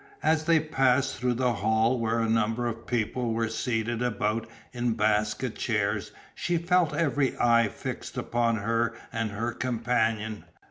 [0.23, 4.93] As they passed through the hall where a number of people were seated about in
[4.93, 10.45] basket chairs she felt every eye fixed upon her and her companion.